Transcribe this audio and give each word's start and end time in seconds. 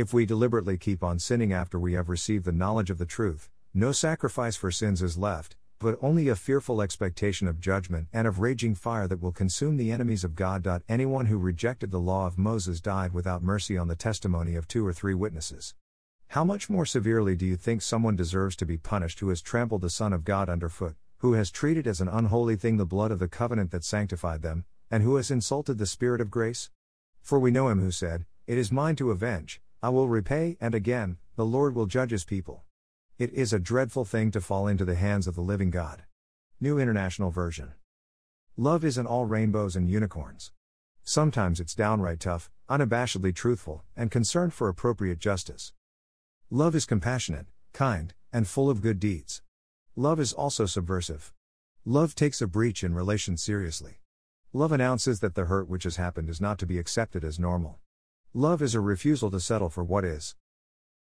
If 0.00 0.14
we 0.14 0.24
deliberately 0.24 0.78
keep 0.78 1.04
on 1.04 1.18
sinning 1.18 1.52
after 1.52 1.78
we 1.78 1.92
have 1.92 2.08
received 2.08 2.46
the 2.46 2.52
knowledge 2.52 2.88
of 2.88 2.96
the 2.96 3.04
truth, 3.04 3.50
no 3.74 3.92
sacrifice 3.92 4.56
for 4.56 4.70
sins 4.70 5.02
is 5.02 5.18
left, 5.18 5.56
but 5.78 5.98
only 6.00 6.26
a 6.28 6.36
fearful 6.36 6.80
expectation 6.80 7.46
of 7.46 7.60
judgment 7.60 8.08
and 8.10 8.26
of 8.26 8.38
raging 8.38 8.74
fire 8.74 9.06
that 9.06 9.20
will 9.20 9.30
consume 9.30 9.76
the 9.76 9.92
enemies 9.92 10.24
of 10.24 10.34
God. 10.34 10.66
Anyone 10.88 11.26
who 11.26 11.36
rejected 11.36 11.90
the 11.90 12.00
law 12.00 12.26
of 12.26 12.38
Moses 12.38 12.80
died 12.80 13.12
without 13.12 13.42
mercy 13.42 13.76
on 13.76 13.88
the 13.88 13.94
testimony 13.94 14.54
of 14.54 14.66
two 14.66 14.86
or 14.86 14.94
three 14.94 15.12
witnesses. 15.12 15.74
How 16.28 16.44
much 16.44 16.70
more 16.70 16.86
severely 16.86 17.36
do 17.36 17.44
you 17.44 17.56
think 17.56 17.82
someone 17.82 18.16
deserves 18.16 18.56
to 18.56 18.64
be 18.64 18.78
punished 18.78 19.20
who 19.20 19.28
has 19.28 19.42
trampled 19.42 19.82
the 19.82 19.90
Son 19.90 20.14
of 20.14 20.24
God 20.24 20.48
underfoot, 20.48 20.96
who 21.18 21.34
has 21.34 21.50
treated 21.50 21.86
as 21.86 22.00
an 22.00 22.08
unholy 22.08 22.56
thing 22.56 22.78
the 22.78 22.86
blood 22.86 23.10
of 23.10 23.18
the 23.18 23.28
covenant 23.28 23.70
that 23.72 23.84
sanctified 23.84 24.40
them, 24.40 24.64
and 24.90 25.02
who 25.02 25.16
has 25.16 25.30
insulted 25.30 25.76
the 25.76 25.84
Spirit 25.84 26.22
of 26.22 26.30
grace? 26.30 26.70
For 27.20 27.38
we 27.38 27.50
know 27.50 27.68
him 27.68 27.80
who 27.80 27.90
said, 27.90 28.24
It 28.46 28.56
is 28.56 28.72
mine 28.72 28.96
to 28.96 29.10
avenge, 29.10 29.60
I 29.82 29.88
will 29.88 30.08
repay, 30.08 30.58
and 30.60 30.74
again, 30.74 31.16
the 31.36 31.46
Lord 31.46 31.74
will 31.74 31.86
judge 31.86 32.10
his 32.10 32.24
people. 32.24 32.64
It 33.18 33.32
is 33.32 33.52
a 33.52 33.58
dreadful 33.58 34.04
thing 34.04 34.30
to 34.32 34.40
fall 34.40 34.66
into 34.66 34.84
the 34.84 34.94
hands 34.94 35.26
of 35.26 35.34
the 35.34 35.40
living 35.40 35.70
God. 35.70 36.02
New 36.60 36.78
International 36.78 37.30
Version. 37.30 37.72
Love 38.58 38.84
isn't 38.84 39.06
all 39.06 39.24
rainbows 39.24 39.76
and 39.76 39.88
unicorns. 39.88 40.52
Sometimes 41.02 41.60
it's 41.60 41.74
downright 41.74 42.20
tough, 42.20 42.50
unabashedly 42.68 43.34
truthful, 43.34 43.82
and 43.96 44.10
concerned 44.10 44.52
for 44.52 44.68
appropriate 44.68 45.18
justice. 45.18 45.72
Love 46.50 46.74
is 46.74 46.84
compassionate, 46.84 47.46
kind, 47.72 48.12
and 48.34 48.46
full 48.46 48.68
of 48.68 48.82
good 48.82 49.00
deeds. 49.00 49.40
Love 49.96 50.20
is 50.20 50.34
also 50.34 50.66
subversive. 50.66 51.32
Love 51.86 52.14
takes 52.14 52.42
a 52.42 52.46
breach 52.46 52.84
in 52.84 52.94
relation 52.94 53.38
seriously. 53.38 54.00
Love 54.52 54.72
announces 54.72 55.20
that 55.20 55.34
the 55.34 55.46
hurt 55.46 55.68
which 55.70 55.84
has 55.84 55.96
happened 55.96 56.28
is 56.28 56.40
not 56.40 56.58
to 56.58 56.66
be 56.66 56.78
accepted 56.78 57.24
as 57.24 57.38
normal. 57.38 57.78
Love 58.34 58.62
is 58.62 58.76
a 58.76 58.80
refusal 58.80 59.28
to 59.28 59.40
settle 59.40 59.68
for 59.68 59.82
what 59.82 60.04
is. 60.04 60.36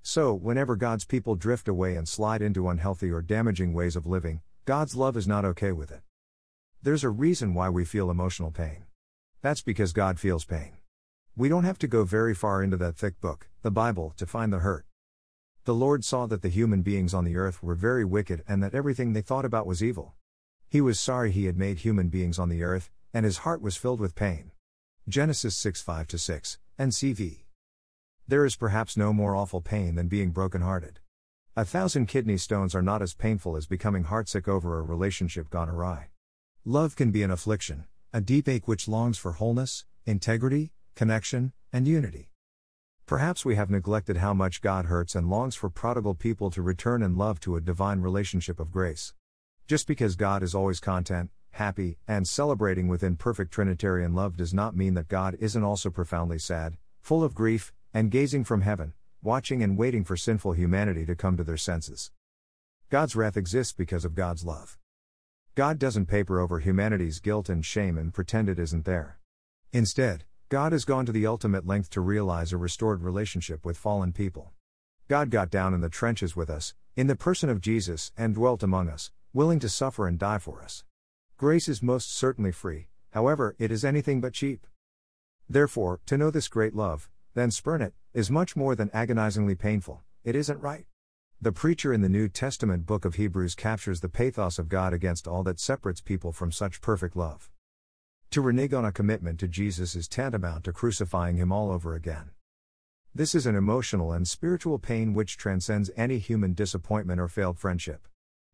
So, 0.00 0.32
whenever 0.32 0.74
God's 0.74 1.04
people 1.04 1.34
drift 1.34 1.68
away 1.68 1.94
and 1.96 2.08
slide 2.08 2.40
into 2.40 2.66
unhealthy 2.66 3.10
or 3.10 3.20
damaging 3.20 3.74
ways 3.74 3.94
of 3.94 4.06
living, 4.06 4.40
God's 4.64 4.96
love 4.96 5.18
is 5.18 5.28
not 5.28 5.44
okay 5.44 5.70
with 5.70 5.90
it. 5.90 6.00
There's 6.82 7.04
a 7.04 7.10
reason 7.10 7.52
why 7.52 7.68
we 7.68 7.84
feel 7.84 8.10
emotional 8.10 8.50
pain. 8.50 8.86
That's 9.42 9.60
because 9.60 9.92
God 9.92 10.18
feels 10.18 10.46
pain. 10.46 10.78
We 11.36 11.50
don't 11.50 11.64
have 11.64 11.78
to 11.80 11.86
go 11.86 12.04
very 12.04 12.34
far 12.34 12.62
into 12.62 12.78
that 12.78 12.96
thick 12.96 13.20
book, 13.20 13.50
the 13.60 13.70
Bible, 13.70 14.14
to 14.16 14.24
find 14.24 14.50
the 14.50 14.60
hurt. 14.60 14.86
The 15.64 15.74
Lord 15.74 16.06
saw 16.06 16.24
that 16.24 16.40
the 16.40 16.48
human 16.48 16.80
beings 16.80 17.12
on 17.12 17.24
the 17.24 17.36
earth 17.36 17.62
were 17.62 17.74
very 17.74 18.04
wicked 18.04 18.42
and 18.48 18.62
that 18.62 18.74
everything 18.74 19.12
they 19.12 19.20
thought 19.20 19.44
about 19.44 19.66
was 19.66 19.84
evil. 19.84 20.14
He 20.70 20.80
was 20.80 20.98
sorry 20.98 21.32
he 21.32 21.44
had 21.44 21.58
made 21.58 21.80
human 21.80 22.08
beings 22.08 22.38
on 22.38 22.48
the 22.48 22.62
earth, 22.62 22.88
and 23.12 23.26
his 23.26 23.38
heart 23.38 23.60
was 23.60 23.76
filled 23.76 24.00
with 24.00 24.14
pain. 24.14 24.52
Genesis 25.06 25.54
6 25.56 25.82
5 25.82 26.06
6, 26.16 26.58
NCV. 26.80 27.40
There 28.26 28.46
is 28.46 28.56
perhaps 28.56 28.96
no 28.96 29.12
more 29.12 29.36
awful 29.36 29.60
pain 29.60 29.96
than 29.96 30.08
being 30.08 30.30
broken-hearted. 30.30 30.98
A 31.54 31.62
thousand 31.62 32.06
kidney 32.06 32.38
stones 32.38 32.74
are 32.74 32.80
not 32.80 33.02
as 33.02 33.12
painful 33.12 33.54
as 33.54 33.66
becoming 33.66 34.04
heartsick 34.04 34.48
over 34.48 34.78
a 34.78 34.82
relationship 34.82 35.50
gone 35.50 35.68
awry. 35.68 36.06
Love 36.64 36.96
can 36.96 37.10
be 37.10 37.22
an 37.22 37.30
affliction, 37.30 37.84
a 38.14 38.22
deep 38.22 38.48
ache 38.48 38.66
which 38.66 38.88
longs 38.88 39.18
for 39.18 39.32
wholeness, 39.32 39.84
integrity, 40.06 40.72
connection, 40.94 41.52
and 41.70 41.86
unity. 41.86 42.32
Perhaps 43.04 43.44
we 43.44 43.56
have 43.56 43.68
neglected 43.68 44.16
how 44.16 44.32
much 44.32 44.62
God 44.62 44.86
hurts 44.86 45.14
and 45.14 45.28
longs 45.28 45.54
for 45.54 45.68
prodigal 45.68 46.14
people 46.14 46.50
to 46.50 46.62
return 46.62 47.02
in 47.02 47.14
love 47.14 47.40
to 47.40 47.56
a 47.56 47.60
divine 47.60 48.00
relationship 48.00 48.58
of 48.58 48.72
grace. 48.72 49.12
Just 49.66 49.86
because 49.86 50.16
God 50.16 50.42
is 50.42 50.54
always 50.54 50.80
content, 50.80 51.28
happy, 51.52 51.98
and 52.06 52.26
celebrating 52.26 52.88
within 52.88 53.16
perfect 53.16 53.52
Trinitarian 53.52 54.14
love 54.14 54.36
does 54.36 54.54
not 54.54 54.76
mean 54.76 54.94
that 54.94 55.08
God 55.08 55.36
isn't 55.40 55.64
also 55.64 55.90
profoundly 55.90 56.38
sad, 56.38 56.76
full 57.00 57.24
of 57.24 57.34
grief, 57.34 57.72
and 57.92 58.10
gazing 58.10 58.44
from 58.44 58.60
heaven, 58.60 58.94
watching 59.22 59.62
and 59.62 59.76
waiting 59.76 60.04
for 60.04 60.16
sinful 60.16 60.52
humanity 60.52 61.04
to 61.06 61.14
come 61.14 61.36
to 61.36 61.44
their 61.44 61.56
senses. 61.56 62.10
God's 62.88 63.14
wrath 63.14 63.36
exists 63.36 63.72
because 63.72 64.04
of 64.04 64.14
God's 64.14 64.44
love. 64.44 64.78
God 65.54 65.78
doesn't 65.78 66.06
paper 66.06 66.40
over 66.40 66.60
humanity's 66.60 67.20
guilt 67.20 67.48
and 67.48 67.64
shame 67.64 67.98
and 67.98 68.14
pretend 68.14 68.48
it 68.48 68.58
isn't 68.58 68.84
there. 68.84 69.18
Instead, 69.72 70.24
God 70.48 70.72
has 70.72 70.84
gone 70.84 71.06
to 71.06 71.12
the 71.12 71.26
ultimate 71.26 71.66
length 71.66 71.90
to 71.90 72.00
realize 72.00 72.52
a 72.52 72.56
restored 72.56 73.02
relationship 73.02 73.64
with 73.64 73.76
fallen 73.76 74.12
people. 74.12 74.52
God 75.06 75.30
got 75.30 75.50
down 75.50 75.74
in 75.74 75.80
the 75.80 75.88
trenches 75.88 76.34
with 76.34 76.50
us, 76.50 76.74
in 76.96 77.06
the 77.06 77.16
person 77.16 77.48
of 77.48 77.60
Jesus, 77.60 78.12
and 78.16 78.34
dwelt 78.34 78.62
among 78.62 78.88
us, 78.88 79.12
willing 79.32 79.58
to 79.60 79.68
suffer 79.68 80.08
and 80.08 80.18
die 80.18 80.38
for 80.38 80.62
us. 80.62 80.84
Grace 81.40 81.70
is 81.70 81.82
most 81.82 82.14
certainly 82.14 82.52
free, 82.52 82.88
however, 83.12 83.56
it 83.58 83.72
is 83.72 83.82
anything 83.82 84.20
but 84.20 84.34
cheap. 84.34 84.66
Therefore, 85.48 85.98
to 86.04 86.18
know 86.18 86.30
this 86.30 86.48
great 86.48 86.74
love, 86.74 87.08
then 87.32 87.50
spurn 87.50 87.80
it, 87.80 87.94
is 88.12 88.30
much 88.30 88.56
more 88.56 88.74
than 88.74 88.90
agonizingly 88.92 89.54
painful, 89.54 90.02
it 90.22 90.36
isn't 90.36 90.60
right. 90.60 90.84
The 91.40 91.50
preacher 91.50 91.94
in 91.94 92.02
the 92.02 92.10
New 92.10 92.28
Testament 92.28 92.84
book 92.84 93.06
of 93.06 93.14
Hebrews 93.14 93.54
captures 93.54 94.02
the 94.02 94.10
pathos 94.10 94.58
of 94.58 94.68
God 94.68 94.92
against 94.92 95.26
all 95.26 95.42
that 95.44 95.58
separates 95.58 96.02
people 96.02 96.30
from 96.30 96.52
such 96.52 96.82
perfect 96.82 97.16
love. 97.16 97.48
To 98.32 98.42
renege 98.42 98.74
on 98.74 98.84
a 98.84 98.92
commitment 98.92 99.40
to 99.40 99.48
Jesus 99.48 99.96
is 99.96 100.08
tantamount 100.08 100.64
to 100.64 100.74
crucifying 100.74 101.38
him 101.38 101.50
all 101.50 101.70
over 101.70 101.94
again. 101.94 102.32
This 103.14 103.34
is 103.34 103.46
an 103.46 103.56
emotional 103.56 104.12
and 104.12 104.28
spiritual 104.28 104.78
pain 104.78 105.14
which 105.14 105.38
transcends 105.38 105.90
any 105.96 106.18
human 106.18 106.52
disappointment 106.52 107.18
or 107.18 107.28
failed 107.28 107.58
friendship. 107.58 108.06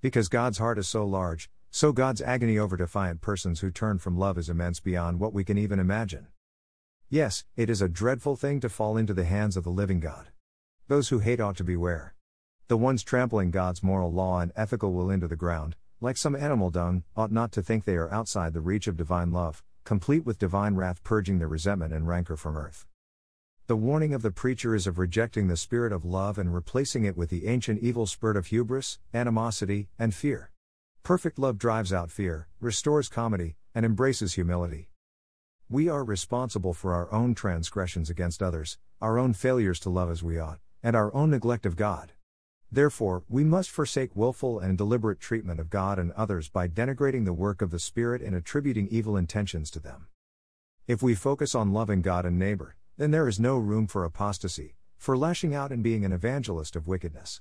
Because 0.00 0.30
God's 0.30 0.56
heart 0.56 0.78
is 0.78 0.88
so 0.88 1.04
large, 1.04 1.50
so 1.70 1.92
God's 1.92 2.20
agony 2.20 2.58
over 2.58 2.76
defiant 2.76 3.20
persons 3.20 3.60
who 3.60 3.70
turn 3.70 3.98
from 3.98 4.18
love 4.18 4.36
is 4.36 4.48
immense 4.48 4.80
beyond 4.80 5.20
what 5.20 5.32
we 5.32 5.44
can 5.44 5.56
even 5.56 5.78
imagine. 5.78 6.26
Yes, 7.08 7.44
it 7.56 7.70
is 7.70 7.80
a 7.80 7.88
dreadful 7.88 8.36
thing 8.36 8.60
to 8.60 8.68
fall 8.68 8.96
into 8.96 9.14
the 9.14 9.24
hands 9.24 9.56
of 9.56 9.64
the 9.64 9.70
living 9.70 10.00
God. 10.00 10.28
Those 10.88 11.08
who 11.08 11.20
hate 11.20 11.40
ought 11.40 11.56
to 11.58 11.64
beware. 11.64 12.14
The 12.66 12.76
ones 12.76 13.02
trampling 13.02 13.50
God's 13.50 13.82
moral 13.82 14.12
law 14.12 14.40
and 14.40 14.52
ethical 14.56 14.92
will 14.92 15.10
into 15.10 15.28
the 15.28 15.36
ground, 15.36 15.76
like 16.00 16.16
some 16.16 16.34
animal 16.34 16.70
dung, 16.70 17.04
ought 17.16 17.30
not 17.30 17.52
to 17.52 17.62
think 17.62 17.84
they 17.84 17.96
are 17.96 18.12
outside 18.12 18.52
the 18.52 18.60
reach 18.60 18.86
of 18.86 18.96
divine 18.96 19.32
love, 19.32 19.62
complete 19.84 20.24
with 20.24 20.38
divine 20.38 20.74
wrath 20.74 21.02
purging 21.04 21.38
their 21.38 21.48
resentment 21.48 21.92
and 21.92 22.08
rancor 22.08 22.36
from 22.36 22.56
earth. 22.56 22.86
The 23.66 23.76
warning 23.76 24.14
of 24.14 24.22
the 24.22 24.32
preacher 24.32 24.74
is 24.74 24.88
of 24.88 24.98
rejecting 24.98 25.46
the 25.46 25.56
spirit 25.56 25.92
of 25.92 26.04
love 26.04 26.38
and 26.38 26.52
replacing 26.52 27.04
it 27.04 27.16
with 27.16 27.30
the 27.30 27.46
ancient 27.46 27.80
evil 27.80 28.06
spirit 28.06 28.36
of 28.36 28.46
hubris, 28.46 28.98
animosity, 29.14 29.88
and 29.98 30.12
fear. 30.12 30.49
Perfect 31.02 31.38
love 31.38 31.58
drives 31.58 31.92
out 31.92 32.10
fear, 32.10 32.46
restores 32.60 33.08
comity, 33.08 33.56
and 33.74 33.86
embraces 33.86 34.34
humility. 34.34 34.90
We 35.68 35.88
are 35.88 36.04
responsible 36.04 36.74
for 36.74 36.94
our 36.94 37.10
own 37.12 37.34
transgressions 37.34 38.10
against 38.10 38.42
others, 38.42 38.78
our 39.00 39.18
own 39.18 39.32
failures 39.32 39.80
to 39.80 39.90
love 39.90 40.10
as 40.10 40.22
we 40.22 40.38
ought, 40.38 40.60
and 40.82 40.94
our 40.94 41.12
own 41.14 41.30
neglect 41.30 41.64
of 41.64 41.74
God. 41.76 42.12
Therefore, 42.70 43.24
we 43.28 43.44
must 43.44 43.70
forsake 43.70 44.14
willful 44.14 44.60
and 44.60 44.76
deliberate 44.76 45.20
treatment 45.20 45.58
of 45.58 45.70
God 45.70 45.98
and 45.98 46.12
others 46.12 46.48
by 46.48 46.68
denigrating 46.68 47.24
the 47.24 47.32
work 47.32 47.62
of 47.62 47.70
the 47.70 47.80
Spirit 47.80 48.22
and 48.22 48.36
attributing 48.36 48.86
evil 48.90 49.16
intentions 49.16 49.70
to 49.72 49.80
them. 49.80 50.06
If 50.86 51.02
we 51.02 51.14
focus 51.14 51.54
on 51.54 51.72
loving 51.72 52.02
God 52.02 52.26
and 52.26 52.38
neighbor, 52.38 52.76
then 52.96 53.10
there 53.10 53.26
is 53.26 53.40
no 53.40 53.56
room 53.56 53.86
for 53.86 54.04
apostasy, 54.04 54.76
for 54.98 55.16
lashing 55.16 55.54
out 55.54 55.72
and 55.72 55.82
being 55.82 56.04
an 56.04 56.12
evangelist 56.12 56.76
of 56.76 56.86
wickedness. 56.86 57.40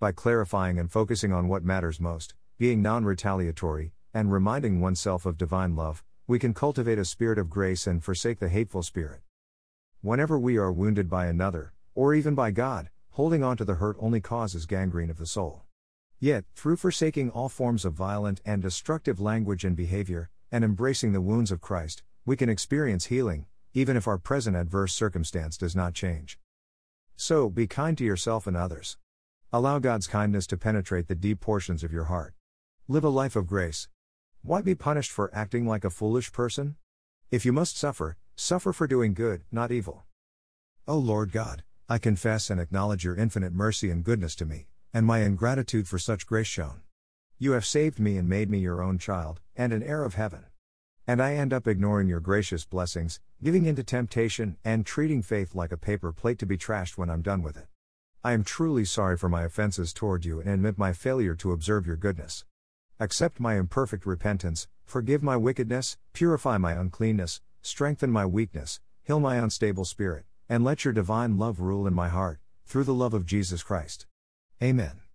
By 0.00 0.12
clarifying 0.12 0.78
and 0.78 0.90
focusing 0.90 1.32
on 1.32 1.48
what 1.48 1.64
matters 1.64 2.00
most, 2.00 2.34
being 2.58 2.80
non 2.80 3.04
retaliatory, 3.04 3.92
and 4.14 4.32
reminding 4.32 4.80
oneself 4.80 5.26
of 5.26 5.36
divine 5.36 5.76
love, 5.76 6.02
we 6.26 6.38
can 6.38 6.54
cultivate 6.54 6.98
a 6.98 7.04
spirit 7.04 7.38
of 7.38 7.50
grace 7.50 7.86
and 7.86 8.02
forsake 8.02 8.38
the 8.38 8.48
hateful 8.48 8.82
spirit. 8.82 9.20
Whenever 10.00 10.38
we 10.38 10.56
are 10.56 10.72
wounded 10.72 11.10
by 11.10 11.26
another, 11.26 11.74
or 11.94 12.14
even 12.14 12.34
by 12.34 12.50
God, 12.50 12.88
holding 13.10 13.44
on 13.44 13.58
to 13.58 13.64
the 13.66 13.74
hurt 13.74 13.94
only 14.00 14.22
causes 14.22 14.64
gangrene 14.64 15.10
of 15.10 15.18
the 15.18 15.26
soul. 15.26 15.64
Yet, 16.18 16.46
through 16.54 16.76
forsaking 16.76 17.28
all 17.28 17.50
forms 17.50 17.84
of 17.84 17.92
violent 17.92 18.40
and 18.46 18.62
destructive 18.62 19.20
language 19.20 19.62
and 19.62 19.76
behavior, 19.76 20.30
and 20.50 20.64
embracing 20.64 21.12
the 21.12 21.20
wounds 21.20 21.52
of 21.52 21.60
Christ, 21.60 22.02
we 22.24 22.36
can 22.36 22.48
experience 22.48 23.06
healing, 23.06 23.44
even 23.74 23.98
if 23.98 24.08
our 24.08 24.16
present 24.16 24.56
adverse 24.56 24.94
circumstance 24.94 25.58
does 25.58 25.76
not 25.76 25.92
change. 25.92 26.38
So, 27.16 27.50
be 27.50 27.66
kind 27.66 27.98
to 27.98 28.04
yourself 28.04 28.46
and 28.46 28.56
others. 28.56 28.96
Allow 29.52 29.78
God's 29.78 30.06
kindness 30.06 30.46
to 30.46 30.56
penetrate 30.56 31.08
the 31.08 31.14
deep 31.14 31.40
portions 31.40 31.84
of 31.84 31.92
your 31.92 32.04
heart. 32.04 32.32
Live 32.88 33.02
a 33.02 33.08
life 33.08 33.34
of 33.34 33.48
grace, 33.48 33.88
why 34.42 34.62
be 34.62 34.76
punished 34.76 35.10
for 35.10 35.34
acting 35.34 35.66
like 35.66 35.84
a 35.84 35.90
foolish 35.90 36.30
person? 36.30 36.76
If 37.32 37.44
you 37.44 37.52
must 37.52 37.76
suffer, 37.76 38.16
suffer 38.36 38.72
for 38.72 38.86
doing 38.86 39.12
good, 39.12 39.42
not 39.50 39.72
evil. 39.72 40.04
O 40.86 40.96
Lord 40.96 41.32
God, 41.32 41.64
I 41.88 41.98
confess 41.98 42.48
and 42.48 42.60
acknowledge 42.60 43.02
your 43.02 43.16
infinite 43.16 43.52
mercy 43.52 43.90
and 43.90 44.04
goodness 44.04 44.36
to 44.36 44.44
me, 44.44 44.68
and 44.94 45.04
my 45.04 45.22
ingratitude 45.22 45.88
for 45.88 45.98
such 45.98 46.28
grace 46.28 46.46
shown. 46.46 46.82
You 47.40 47.52
have 47.52 47.66
saved 47.66 47.98
me 47.98 48.18
and 48.18 48.28
made 48.28 48.48
me 48.48 48.60
your 48.60 48.80
own 48.80 48.98
child, 48.98 49.40
and 49.56 49.72
an 49.72 49.82
heir 49.82 50.04
of 50.04 50.14
heaven. 50.14 50.44
And 51.08 51.20
I 51.20 51.34
end 51.34 51.52
up 51.52 51.66
ignoring 51.66 52.06
your 52.06 52.20
gracious 52.20 52.64
blessings, 52.64 53.18
giving 53.42 53.66
in 53.66 53.74
to 53.74 53.82
temptation, 53.82 54.58
and 54.64 54.86
treating 54.86 55.22
faith 55.22 55.56
like 55.56 55.72
a 55.72 55.76
paper 55.76 56.12
plate 56.12 56.38
to 56.38 56.46
be 56.46 56.56
trashed 56.56 56.96
when 56.96 57.10
I'm 57.10 57.22
done 57.22 57.42
with 57.42 57.56
it. 57.56 57.66
I 58.22 58.30
am 58.30 58.44
truly 58.44 58.84
sorry 58.84 59.16
for 59.16 59.28
my 59.28 59.42
offenses 59.42 59.92
toward 59.92 60.24
you 60.24 60.38
and 60.38 60.50
admit 60.50 60.78
my 60.78 60.92
failure 60.92 61.34
to 61.34 61.50
observe 61.50 61.84
your 61.84 61.96
goodness. 61.96 62.44
Accept 62.98 63.38
my 63.40 63.56
imperfect 63.56 64.06
repentance, 64.06 64.68
forgive 64.86 65.22
my 65.22 65.36
wickedness, 65.36 65.98
purify 66.14 66.56
my 66.56 66.72
uncleanness, 66.72 67.42
strengthen 67.60 68.10
my 68.10 68.24
weakness, 68.24 68.80
heal 69.02 69.20
my 69.20 69.36
unstable 69.36 69.84
spirit, 69.84 70.24
and 70.48 70.64
let 70.64 70.84
your 70.84 70.94
divine 70.94 71.36
love 71.36 71.60
rule 71.60 71.86
in 71.86 71.92
my 71.92 72.08
heart, 72.08 72.40
through 72.64 72.84
the 72.84 72.94
love 72.94 73.12
of 73.12 73.26
Jesus 73.26 73.62
Christ. 73.62 74.06
Amen. 74.62 75.05